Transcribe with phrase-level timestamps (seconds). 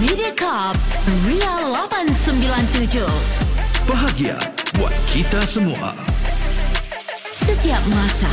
[0.00, 0.78] Mediacorp
[1.28, 3.04] Ria 897
[3.84, 4.38] Bahagia
[4.78, 5.92] buat kita semua.
[7.28, 8.30] Setiap masa.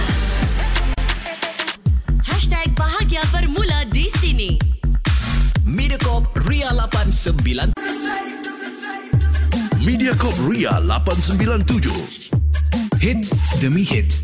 [2.24, 4.56] Hashtag bahagia bermula di sini.
[5.68, 7.76] Mediacorp Ria 89
[9.84, 12.32] Mediacorp Ria 897.
[13.04, 14.24] Hits demi hits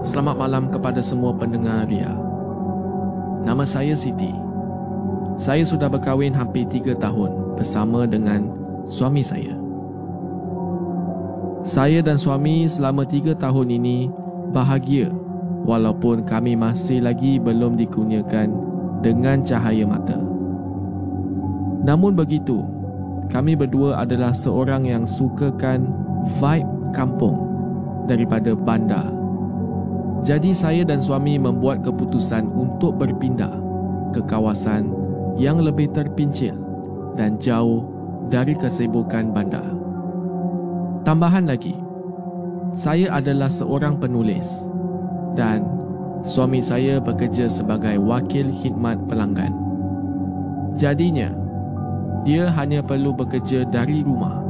[0.00, 2.16] Selamat malam kepada semua pendengar Ria.
[3.44, 4.32] Nama saya Siti.
[5.36, 8.48] Saya sudah berkahwin hampir tiga tahun bersama dengan
[8.88, 9.52] suami saya.
[11.60, 14.08] Saya dan suami selama tiga tahun ini
[14.56, 15.12] bahagia
[15.68, 18.48] walaupun kami masih lagi belum dikurniakan
[19.04, 20.16] dengan cahaya mata.
[21.84, 22.64] Namun begitu,
[23.28, 25.92] kami berdua adalah seorang yang sukakan
[26.40, 27.36] vibe kampung
[28.08, 29.19] daripada bandar.
[30.20, 33.56] Jadi saya dan suami membuat keputusan untuk berpindah
[34.12, 34.92] ke kawasan
[35.40, 36.52] yang lebih terpincil
[37.16, 37.88] dan jauh
[38.28, 39.64] dari kesibukan bandar.
[41.08, 41.72] Tambahan lagi,
[42.76, 44.68] saya adalah seorang penulis
[45.32, 45.64] dan
[46.22, 49.56] suami saya bekerja sebagai wakil khidmat pelanggan.
[50.76, 51.32] Jadinya,
[52.28, 54.44] dia hanya perlu bekerja dari rumah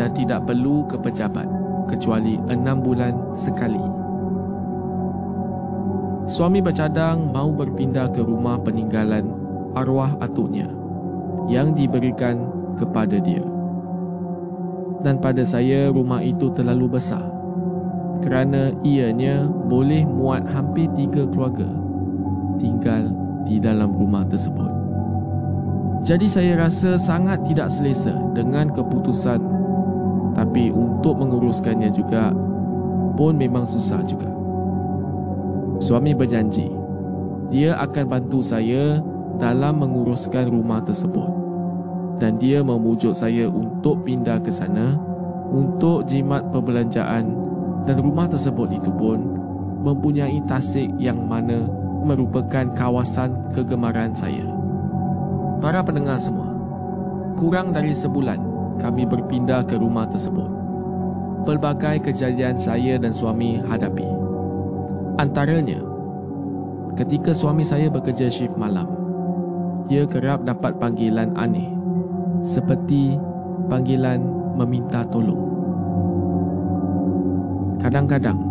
[0.00, 1.46] dan tidak perlu ke pejabat
[1.86, 4.03] kecuali enam bulan sekali.
[6.24, 9.28] Suami bercadang mau berpindah ke rumah peninggalan
[9.76, 10.72] arwah atuknya
[11.52, 12.48] yang diberikan
[12.80, 13.44] kepada dia.
[15.04, 17.28] Dan pada saya rumah itu terlalu besar
[18.24, 21.68] kerana ianya boleh muat hampir tiga keluarga
[22.56, 23.12] tinggal
[23.44, 24.72] di dalam rumah tersebut.
[26.08, 29.40] Jadi saya rasa sangat tidak selesa dengan keputusan
[30.32, 32.32] tapi untuk menguruskannya juga
[33.12, 34.43] pun memang susah juga.
[35.82, 36.84] Suami berjanji
[37.54, 38.98] dia akan bantu saya
[39.38, 41.28] dalam menguruskan rumah tersebut
[42.18, 44.98] dan dia memujuk saya untuk pindah ke sana
[45.50, 47.30] untuk jimat perbelanjaan
[47.84, 49.22] dan rumah tersebut itu pun
[49.84, 51.68] mempunyai tasik yang mana
[52.04, 54.44] merupakan kawasan kegemaran saya.
[55.60, 56.52] Para pendengar semua,
[57.36, 58.40] kurang dari sebulan
[58.80, 60.48] kami berpindah ke rumah tersebut.
[61.44, 64.23] Pelbagai kejadian saya dan suami hadapi.
[65.14, 65.78] Antaranya,
[66.98, 68.90] ketika suami saya bekerja shift malam,
[69.86, 71.70] dia kerap dapat panggilan aneh
[72.42, 73.14] seperti
[73.70, 74.18] panggilan
[74.58, 75.38] meminta tolong.
[77.78, 78.42] Kadang-kadang,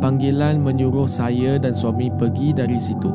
[0.00, 3.12] panggilan menyuruh saya dan suami pergi dari situ.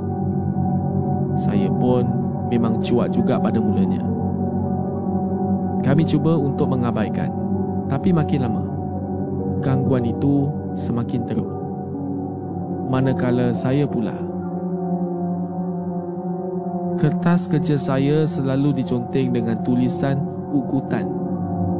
[1.33, 2.05] Saya pun
[2.53, 4.05] memang cuak juga pada mulanya.
[5.81, 7.33] Kami cuba untuk mengabaikan,
[7.89, 8.63] tapi makin lama,
[9.65, 10.45] gangguan itu
[10.77, 11.56] semakin teruk.
[12.87, 14.15] Manakala saya pula
[16.97, 20.17] Kertas kerja saya selalu diconteng dengan tulisan
[20.49, 21.05] ugutan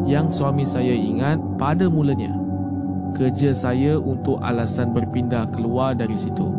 [0.08, 2.32] yang suami saya ingat pada mulanya
[3.18, 6.54] kerja saya untuk alasan berpindah keluar dari situ.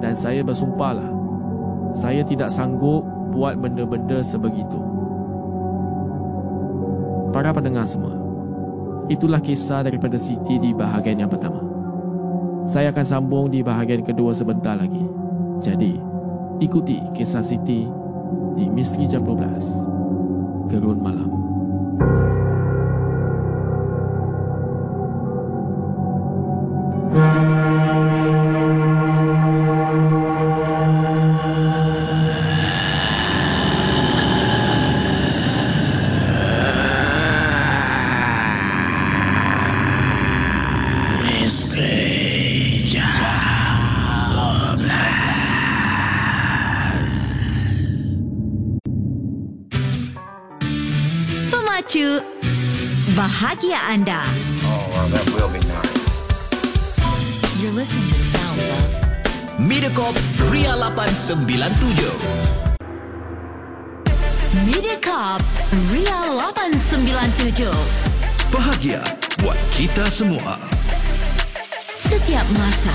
[0.00, 1.06] Dan saya bersumpahlah,
[1.92, 3.04] saya tidak sanggup
[3.36, 4.80] buat benda-benda sebegitu.
[7.30, 8.16] Para pendengar semua,
[9.12, 11.69] itulah kisah daripada Siti di bahagian yang pertama.
[12.70, 15.02] Saya akan sambung di bahagian kedua sebentar lagi.
[15.58, 15.98] Jadi,
[16.62, 17.82] Ikuti kisah Siti
[18.54, 21.30] di Misteri Jam 12 Gerun Malam.
[27.10, 27.49] Pemacu
[61.30, 62.10] 897.
[64.66, 65.38] Mediacorp
[65.94, 67.70] Ria 897.
[68.50, 68.98] Bahagia
[69.38, 70.58] buat kita semua.
[71.94, 72.90] Setiap masa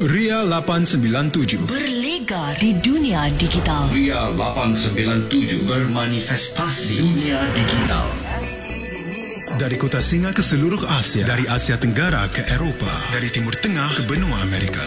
[0.00, 3.92] Ria 897 berlegar di dunia digital.
[3.92, 8.08] Ria 897 bermanifestasi dunia digital.
[9.60, 14.06] Dari kota singa ke seluruh Asia Dari Asia Tenggara ke Eropah Dari Timur Tengah ke
[14.06, 14.86] benua Amerika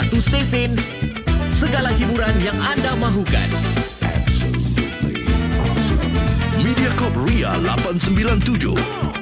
[0.00, 0.80] Satu stesen,
[1.52, 3.48] segala hiburan yang anda mahukan.
[6.64, 9.19] Mediacorp Ria 897.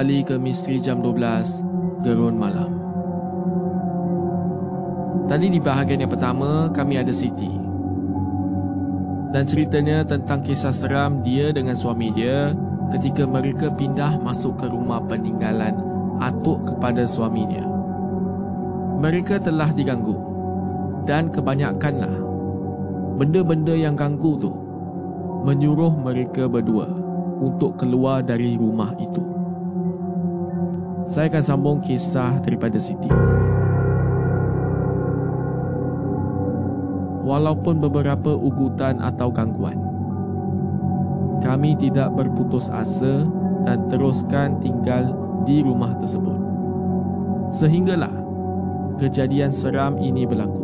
[0.00, 1.60] Kembali ke Misteri Jam 12
[2.00, 2.72] Gerun Malam.
[5.28, 7.52] Tadi di bahagian yang pertama kami ada Siti.
[9.28, 12.56] Dan ceritanya tentang kisah seram dia dengan suami dia
[12.88, 15.76] Ketika mereka pindah masuk ke rumah peninggalan
[16.16, 17.68] Atuk kepada suaminya.
[19.04, 20.16] Mereka telah diganggu
[21.04, 22.16] dan kebanyakanlah
[23.20, 24.48] benda-benda yang ganggu tu
[25.44, 26.88] menyuruh mereka berdua
[27.44, 29.29] untuk keluar dari rumah itu.
[31.10, 33.10] Saya akan sambung kisah daripada Siti.
[37.26, 39.74] Walaupun beberapa ugutan atau gangguan,
[41.42, 43.26] kami tidak berputus asa
[43.66, 45.10] dan teruskan tinggal
[45.42, 46.38] di rumah tersebut.
[47.58, 48.14] Sehinggalah
[49.02, 50.62] kejadian seram ini berlaku.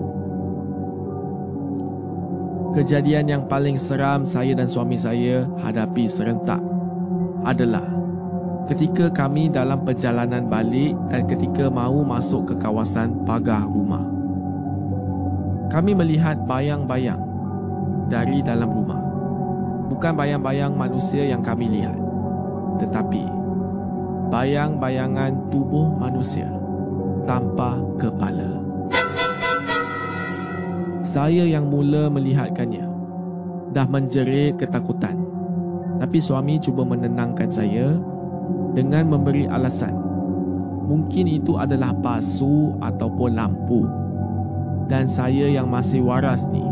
[2.79, 6.63] Kejadian yang paling seram saya dan suami saya hadapi serentak
[7.43, 8.06] adalah
[8.67, 14.03] ketika kami dalam perjalanan balik dan ketika mahu masuk ke kawasan pagar rumah.
[15.71, 17.23] Kami melihat bayang-bayang
[18.11, 19.03] dari dalam rumah.
[19.87, 21.99] Bukan bayang-bayang manusia yang kami lihat,
[22.83, 23.23] tetapi
[24.35, 26.51] bayang-bayangan tubuh manusia
[27.27, 28.51] tanpa kepala.
[31.07, 32.87] Saya yang mula melihatkannya
[33.71, 35.23] dah menjerit ketakutan.
[35.97, 37.95] Tapi suami cuba menenangkan saya
[38.77, 40.07] dengan memberi alasan
[40.87, 43.83] Mungkin itu adalah pasu ataupun lampu.
[44.87, 46.63] Dan saya yang masih waras ni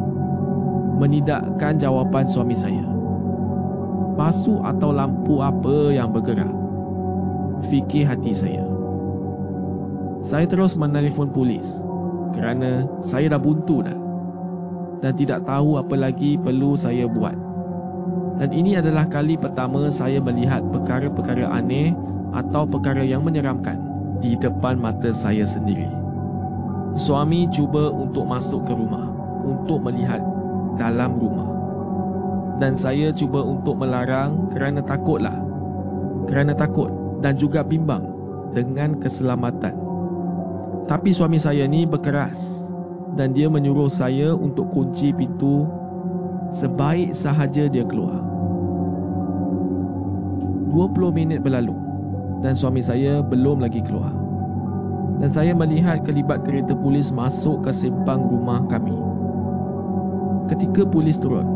[0.94, 2.86] menidakkan jawapan suami saya.
[4.14, 6.54] Pasu atau lampu apa yang bergerak?
[7.66, 8.62] Fikir hati saya.
[10.22, 11.82] Saya terus menelpon polis
[12.38, 13.98] kerana saya dah buntu dah
[15.02, 17.34] dan tidak tahu apa lagi perlu saya buat.
[18.38, 21.94] Dan ini adalah kali pertama saya melihat perkara-perkara aneh
[22.34, 23.78] atau perkara yang menyeramkan
[24.18, 25.86] di depan mata saya sendiri.
[26.98, 29.06] Suami cuba untuk masuk ke rumah
[29.44, 30.22] untuk melihat
[30.80, 31.50] dalam rumah.
[32.58, 35.34] Dan saya cuba untuk melarang kerana takutlah.
[36.30, 38.02] Kerana takut dan juga bimbang
[38.54, 39.74] dengan keselamatan.
[40.86, 42.64] Tapi suami saya ni berkeras
[43.18, 45.66] dan dia menyuruh saya untuk kunci pintu
[46.50, 48.20] sebaik sahaja dia keluar.
[50.74, 51.78] 20 minit berlalu
[52.42, 54.10] dan suami saya belum lagi keluar.
[55.22, 58.98] Dan saya melihat kelibat kereta polis masuk ke simpang rumah kami.
[60.50, 61.46] Ketika polis turun,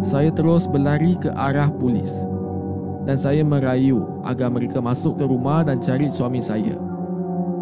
[0.00, 2.10] saya terus berlari ke arah polis.
[3.04, 6.74] Dan saya merayu agar mereka masuk ke rumah dan cari suami saya.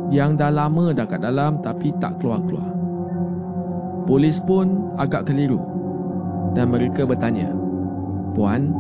[0.09, 2.71] Yang dah lama dah kat dalam tapi tak keluar-keluar.
[4.09, 5.61] Polis pun agak keliru
[6.53, 7.53] dan mereka bertanya,
[8.33, 8.73] Puan,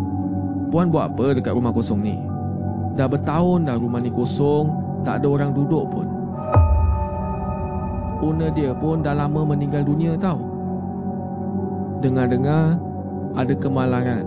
[0.69, 2.17] Puan buat apa dekat rumah kosong ni?
[2.99, 4.69] Dah bertahun dah rumah ni kosong,
[5.07, 6.07] tak ada orang duduk pun.
[8.19, 10.43] Owner dia pun dah lama meninggal dunia tau.
[12.03, 12.77] Dengar-dengar
[13.39, 14.27] ada kemalangan.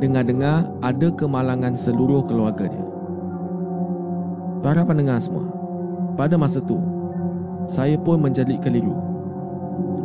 [0.00, 2.86] Dengar-dengar ada kemalangan seluruh keluarga dia.
[4.64, 5.44] Para pendengar semua,
[6.16, 6.80] pada masa tu,
[7.68, 8.96] saya pun menjadi keliru.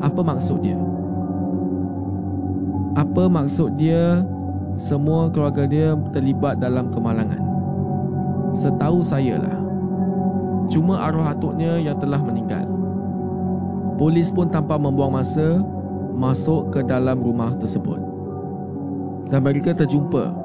[0.03, 0.75] Apa maksud dia?
[2.99, 4.27] Apa maksud dia
[4.75, 7.39] semua keluarga dia terlibat dalam kemalangan?
[8.51, 9.55] Setahu saya lah.
[10.67, 12.67] Cuma arwah atuknya yang telah meninggal.
[13.95, 15.63] Polis pun tanpa membuang masa
[16.11, 18.03] masuk ke dalam rumah tersebut.
[19.31, 20.35] Dan mereka terjumpa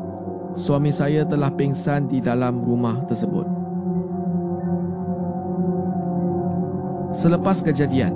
[0.55, 3.51] suami saya telah pingsan di dalam rumah tersebut.
[7.11, 8.15] Selepas kejadian,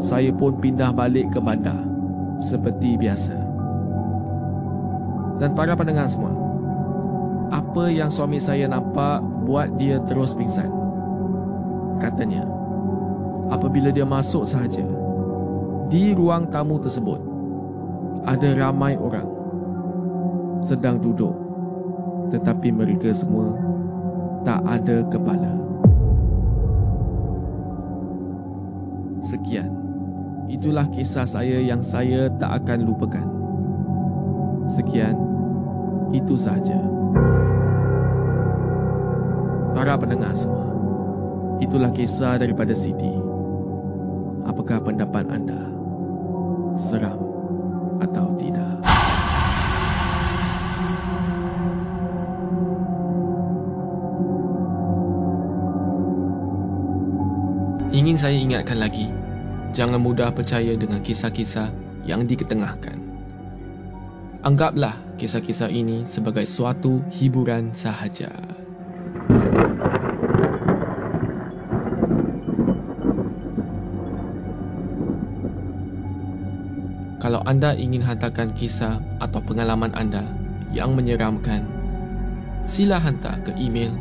[0.00, 1.92] saya pun pindah balik ke bandar
[2.40, 3.41] seperti biasa.
[5.42, 6.30] Dan para pendengar semua,
[7.50, 10.70] apa yang suami saya nampak buat dia terus pingsan.
[11.98, 12.46] Katanya,
[13.50, 14.86] apabila dia masuk sahaja,
[15.90, 17.18] di ruang tamu tersebut
[18.22, 19.26] ada ramai orang
[20.62, 21.34] sedang duduk
[22.30, 23.50] tetapi mereka semua
[24.46, 25.52] tak ada kepala.
[29.20, 29.68] Sekian.
[30.48, 33.26] Itulah kisah saya yang saya tak akan lupakan.
[34.72, 35.31] Sekian.
[36.12, 36.76] Itu sahaja.
[39.72, 40.68] Para pendengar semua.
[41.58, 43.16] Itulah kisah daripada Siti.
[44.44, 45.56] Apakah pendapat anda?
[46.76, 47.16] Seram
[48.04, 48.76] atau tidak?
[57.92, 59.12] Ingin saya ingatkan lagi,
[59.76, 61.68] jangan mudah percaya dengan kisah-kisah
[62.08, 63.01] yang diketengahkan.
[64.42, 68.26] Anggaplah kisah-kisah ini sebagai suatu hiburan sahaja.
[77.22, 80.26] Kalau anda ingin hantarkan kisah atau pengalaman anda
[80.74, 81.62] yang menyeramkan,
[82.66, 83.94] sila hantar ke email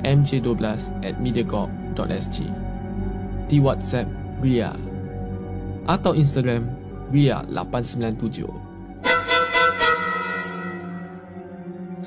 [0.00, 2.48] mj12 at mediacorp.sg
[3.52, 4.08] di WhatsApp
[4.40, 4.72] Ria
[5.84, 6.64] atau Instagram
[7.12, 8.65] Ria897.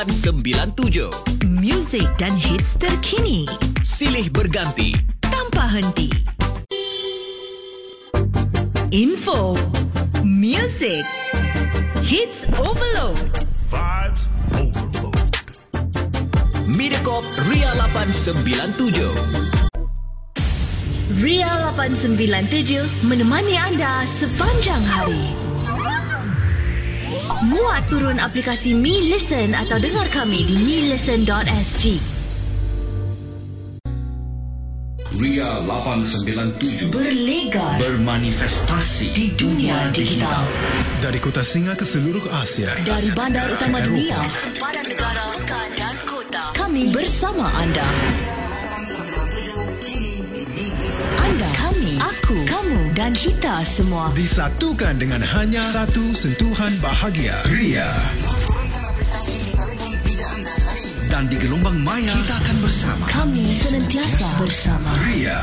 [0.00, 3.44] 89.97 Music dan hits terkini.
[3.84, 4.96] Silih berganti.
[5.20, 6.08] Tanpa henti.
[8.96, 9.52] Info
[10.24, 11.04] Music
[12.00, 13.44] Hits Overload.
[13.68, 14.24] Vibes
[14.56, 15.20] Overload.
[16.64, 19.12] Mediacorp Ria 897
[21.20, 25.49] Ria 897 menemani anda sepanjang hari.
[27.50, 31.98] Muat turun aplikasi Me Listen atau dengar kami di melisten.sg.
[35.18, 40.46] Ria 897 Berlegar bermanifestasi di dunia digital.
[41.02, 42.70] Dari kota Singa ke seluruh Asia.
[42.86, 46.42] Dari Asia bandar utama dunia, sempadan negara, pekan dan kota.
[46.54, 47.82] Kami bersama anda.
[47.82, 48.29] Anda,
[52.30, 54.14] aku, kamu dan kita semua.
[54.14, 57.34] Disatukan dengan hanya satu sentuhan bahagia.
[57.50, 57.90] Ria.
[61.10, 63.04] dan di gelombang maya kita akan bersama.
[63.10, 64.94] Kami senantiasa bersama.
[65.10, 65.42] Ria.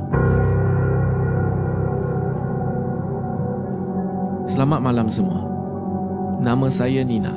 [4.51, 5.47] Selamat malam semua.
[6.43, 7.31] Nama saya Nina.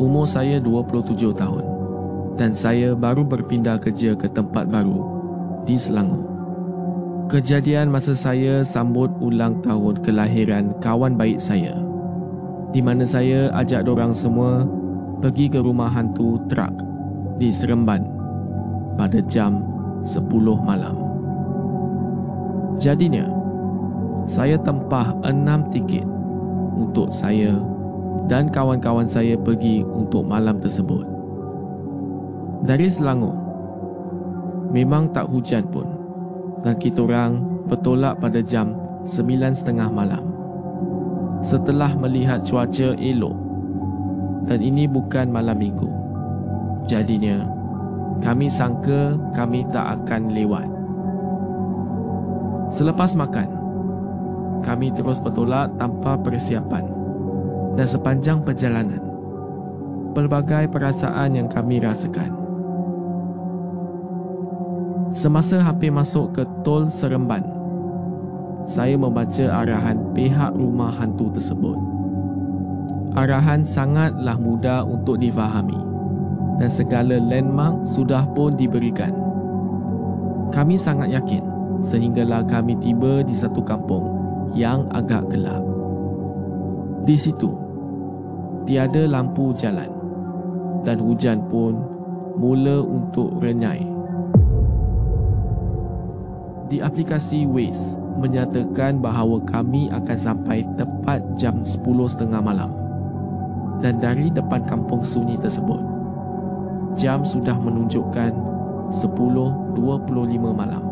[0.00, 1.64] Umur saya 27 tahun
[2.40, 5.04] dan saya baru berpindah kerja ke tempat baru
[5.68, 6.24] di Selangor.
[7.28, 11.76] Kejadian masa saya sambut ulang tahun kelahiran kawan baik saya
[12.72, 14.64] di mana saya ajak dorang semua
[15.20, 16.72] pergi ke rumah hantu trak
[17.36, 18.08] di Seremban
[18.96, 19.60] pada jam
[20.00, 20.16] 10
[20.64, 20.96] malam.
[22.80, 23.37] Jadinya,
[24.28, 26.04] saya tempah enam tiket
[26.76, 27.56] untuk saya
[28.28, 31.02] dan kawan-kawan saya pergi untuk malam tersebut.
[32.68, 33.34] Dari Selangor,
[34.68, 35.88] memang tak hujan pun
[36.60, 38.76] dan kita orang bertolak pada jam
[39.08, 40.20] 9.30 malam.
[41.40, 43.36] Setelah melihat cuaca elok
[44.44, 45.88] dan ini bukan malam minggu.
[46.84, 47.48] Jadinya,
[48.20, 50.68] kami sangka kami tak akan lewat.
[52.68, 53.57] Selepas makan,
[54.62, 56.84] kami terus bertolak tanpa persiapan.
[57.78, 58.98] Dan sepanjang perjalanan,
[60.10, 62.34] pelbagai perasaan yang kami rasakan.
[65.14, 67.46] Semasa hampir masuk ke Tol Seremban,
[68.66, 71.78] saya membaca arahan pihak rumah hantu tersebut.
[73.14, 75.78] Arahan sangatlah mudah untuk difahami
[76.58, 79.14] dan segala landmark sudah pun diberikan.
[80.50, 81.46] Kami sangat yakin
[81.78, 84.17] sehinggalah kami tiba di satu kampung
[84.52, 85.64] yang agak gelap.
[87.08, 87.48] Di situ,
[88.68, 89.88] tiada lampu jalan
[90.84, 91.76] dan hujan pun
[92.36, 93.84] mula untuk renyai.
[96.68, 102.70] Di aplikasi Waze menyatakan bahawa kami akan sampai tepat jam 10.30 malam.
[103.78, 105.80] Dan dari depan kampung sunyi tersebut,
[106.98, 108.34] jam sudah menunjukkan
[108.90, 109.80] 10.25
[110.50, 110.84] malam.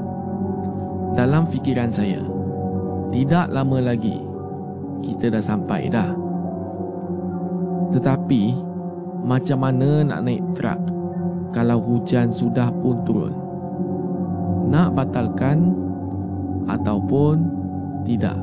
[1.19, 2.23] Dalam fikiran saya,
[3.11, 4.19] tidak lama lagi
[5.03, 6.11] kita dah sampai dah.
[7.95, 8.43] Tetapi,
[9.23, 10.81] macam mana nak naik truk
[11.55, 13.47] kalau hujan sudah pun turun?
[14.67, 15.73] nak batalkan
[16.67, 17.47] ataupun
[18.03, 18.35] tidak.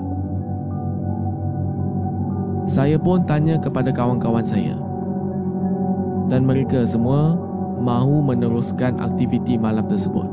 [2.63, 4.80] Saya pun tanya kepada kawan-kawan saya
[6.32, 7.36] dan mereka semua
[7.84, 10.26] mahu meneruskan aktiviti malam tersebut.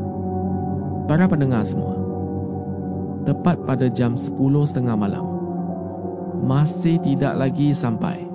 [1.10, 1.98] Para pendengar semua,
[3.24, 5.26] tepat pada jam 10.30 malam,
[6.44, 8.30] masih tidak lagi sampai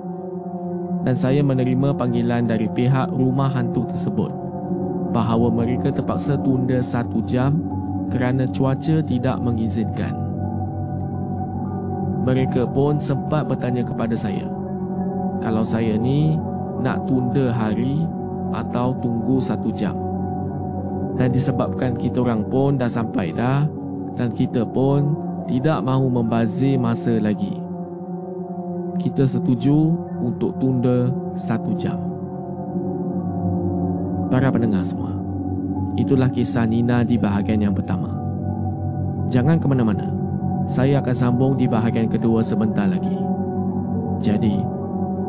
[1.06, 4.34] dan saya menerima panggilan dari pihak rumah hantu tersebut
[5.14, 7.62] bahawa mereka terpaksa tunda satu jam
[8.10, 10.18] kerana cuaca tidak mengizinkan.
[12.26, 14.50] Mereka pun sempat bertanya kepada saya
[15.38, 16.34] kalau saya ni
[16.82, 18.02] nak tunda hari
[18.50, 19.94] atau tunggu satu jam.
[21.16, 23.64] Dan disebabkan kita orang pun dah sampai dah
[24.16, 25.14] dan kita pun
[25.46, 27.60] tidak mahu membazir masa lagi.
[28.96, 32.00] Kita setuju untuk tunda satu jam.
[34.32, 35.14] Para pendengar semua,
[35.94, 38.10] itulah kisah Nina di bahagian yang pertama.
[39.30, 40.10] Jangan ke mana-mana.
[40.66, 43.14] Saya akan sambung di bahagian kedua sebentar lagi.
[44.18, 44.58] Jadi,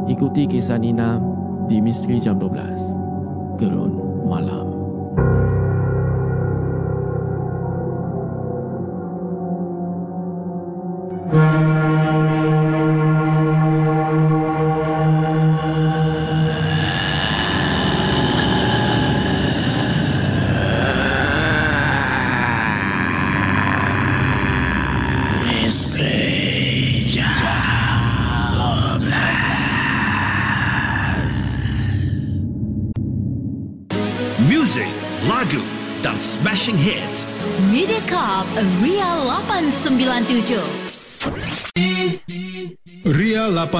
[0.10, 1.22] ikuti kisah Nina
[1.70, 3.60] di Misteri Jam 12.
[3.62, 3.94] Gerun
[4.26, 4.67] Malam.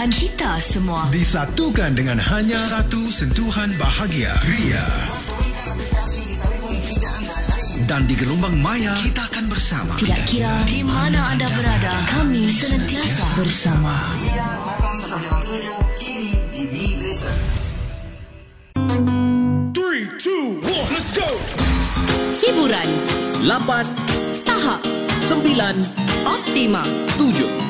[0.00, 1.04] dan kita semua.
[1.12, 4.88] Disatukan dengan hanya satu sentuhan bahagia Ria
[7.84, 13.26] dan di gelombang maya kita akan bersama Tidak kira di mana anda berada, kami senantiasa
[13.44, 13.94] bersama.
[22.40, 22.88] Hiburan,
[23.44, 24.80] 8, tahap,
[25.28, 25.84] 9,
[26.24, 26.80] optima.
[27.20, 27.69] 7.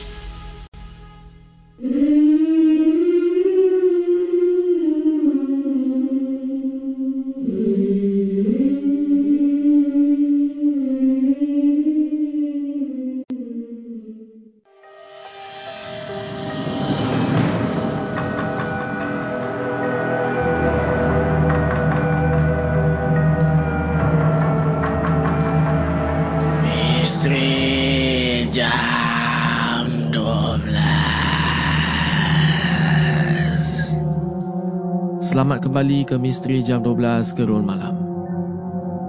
[35.41, 37.97] Selamat kembali ke Misteri Jam 12 Gerun Malam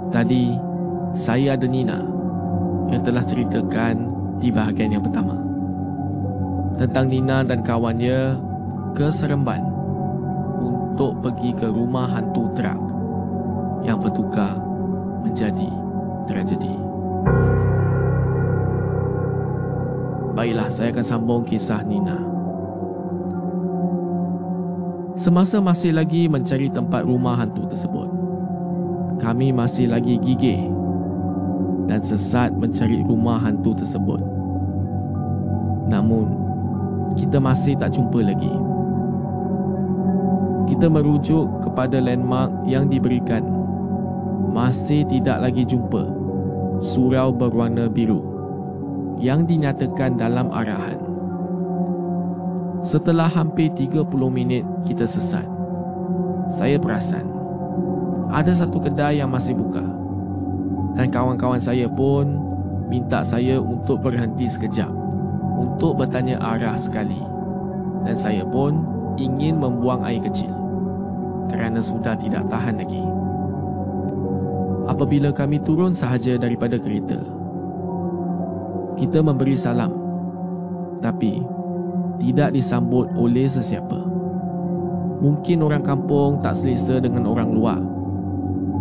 [0.09, 0.57] Tadi,
[1.13, 2.01] saya ada Nina
[2.89, 3.95] Yang telah ceritakan
[4.41, 5.37] di bahagian yang pertama
[6.81, 8.41] Tentang Nina dan kawannya
[8.97, 9.61] ke Seremban
[10.57, 12.81] Untuk pergi ke rumah hantu trak
[13.85, 14.57] Yang bertukar
[15.29, 15.69] menjadi
[16.33, 16.75] tragedi
[20.33, 22.17] Baiklah, saya akan sambung kisah Nina.
[25.13, 28.09] Semasa masih lagi mencari tempat rumah hantu tersebut,
[29.21, 30.73] kami masih lagi gigih
[31.85, 34.25] dan sesat mencari rumah hantu tersebut.
[35.93, 36.33] Namun,
[37.21, 38.57] kita masih tak jumpa lagi.
[40.73, 43.45] Kita merujuk kepada landmark yang diberikan.
[44.49, 46.09] Masih tidak lagi jumpa
[46.81, 48.25] surau berwarna biru
[49.21, 51.02] yang dinyatakan dalam arahan.
[52.83, 55.47] Setelah hampir 30 minit kita sesat,
[56.51, 57.23] saya perasan.
[58.27, 59.87] Ada satu kedai yang masih buka.
[60.99, 62.43] Dan kawan-kawan saya pun
[62.91, 64.91] minta saya untuk berhenti sekejap
[65.63, 67.23] untuk bertanya arah sekali.
[68.03, 68.83] Dan saya pun
[69.15, 70.51] ingin membuang air kecil
[71.55, 73.05] kerana sudah tidak tahan lagi.
[74.91, 77.23] Apabila kami turun sahaja daripada kereta,
[78.99, 79.95] kita memberi salam.
[80.99, 81.62] Tapi
[82.23, 83.99] tidak disambut oleh sesiapa.
[85.19, 87.83] Mungkin orang kampung tak selesa dengan orang luar.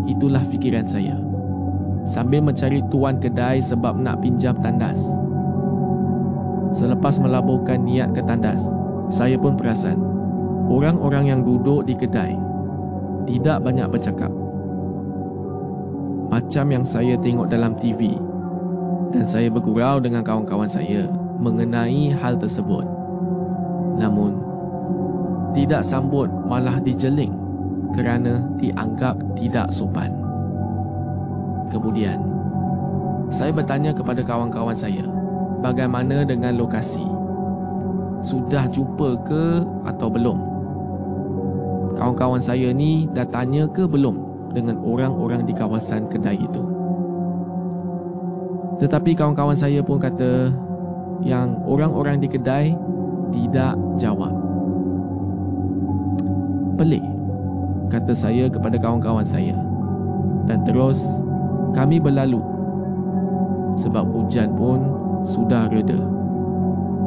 [0.05, 1.17] Itulah fikiran saya.
[2.05, 5.01] Sambil mencari tuan kedai sebab nak pinjam tandas.
[6.73, 8.61] Selepas melaburkan niat ke tandas,
[9.09, 9.97] saya pun perasan
[10.69, 12.37] orang-orang yang duduk di kedai
[13.25, 14.31] tidak banyak bercakap.
[16.31, 18.15] Macam yang saya tengok dalam TV
[19.11, 23.00] dan saya bergurau dengan kawan-kawan saya mengenai hal tersebut.
[23.97, 24.37] Namun,
[25.51, 27.35] tidak sambut malah dijeling
[27.91, 30.15] kerana dianggap tidak sopan.
[31.71, 32.19] Kemudian,
[33.31, 35.07] saya bertanya kepada kawan-kawan saya,
[35.63, 37.03] bagaimana dengan lokasi?
[38.21, 40.37] Sudah jumpa ke atau belum?
[41.95, 44.19] Kawan-kawan saya ni dah tanya ke belum
[44.51, 46.63] dengan orang-orang di kawasan kedai itu?
[48.83, 50.49] Tetapi kawan-kawan saya pun kata
[51.21, 52.73] yang orang-orang di kedai
[53.31, 54.31] tidak jawab.
[56.75, 57.03] Pelik,
[57.91, 59.55] kata saya kepada kawan-kawan saya.
[60.45, 61.03] Dan terus
[61.71, 62.41] kami berlalu
[63.79, 64.83] sebab hujan pun
[65.23, 65.99] sudah reda.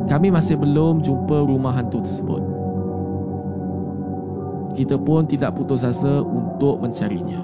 [0.04, 2.42] Kami masih belum jumpa rumah hantu tersebut.
[4.74, 7.40] Kita pun tidak putus asa untuk mencarinya.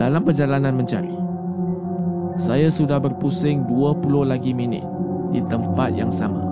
[0.00, 1.12] Dalam perjalanan mencari,
[2.40, 4.86] saya sudah berpusing 20 lagi minit
[5.28, 6.49] di tempat yang sama,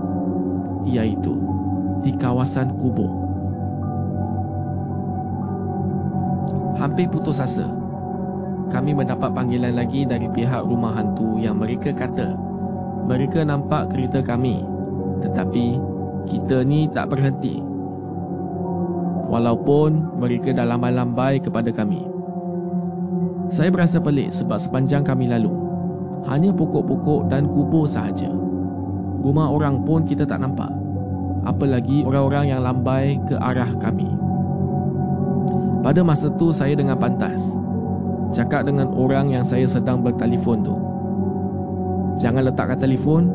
[0.88, 1.36] iaitu
[2.00, 3.12] di kawasan kubur.
[6.80, 7.68] Hampir putus asa,
[8.72, 12.48] kami mendapat panggilan lagi dari pihak rumah hantu yang mereka kata
[13.08, 14.60] mereka nampak kereta kami
[15.24, 15.80] tetapi
[16.28, 17.64] kita ni tak berhenti.
[19.28, 22.04] Walaupun mereka dah lambai-lambai kepada kami.
[23.48, 25.52] Saya berasa pelik sebab sepanjang kami lalu,
[26.28, 28.28] hanya pokok-pokok dan kubur sahaja.
[29.18, 30.70] Rumah orang pun kita tak nampak.
[31.46, 34.08] Apalagi orang-orang yang lambai ke arah kami.
[35.82, 37.54] Pada masa tu saya dengan pantas
[38.32, 40.76] cakap dengan orang yang saya sedang bertelefon tu.
[42.18, 43.30] Jangan letakkan telefon,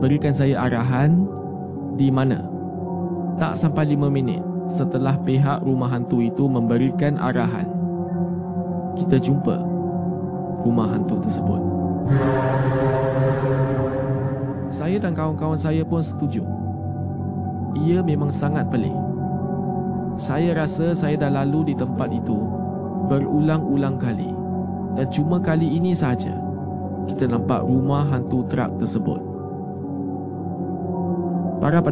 [0.00, 1.28] berikan saya arahan
[1.94, 2.40] di mana.
[3.36, 4.40] Tak sampai lima minit
[4.72, 7.68] setelah pihak rumah hantu itu memberikan arahan,
[8.96, 9.60] kita jumpa
[10.64, 11.60] rumah hantu tersebut.
[14.72, 16.40] Saya dan kawan-kawan saya pun setuju.
[17.76, 18.96] Ia memang sangat pelik.
[20.16, 22.40] Saya rasa saya dah lalu di tempat itu
[23.12, 24.32] berulang-ulang kali
[24.96, 26.32] dan cuma kali ini saja
[27.04, 29.20] kita nampak rumah hantu truk tersebut.
[31.60, 31.84] Para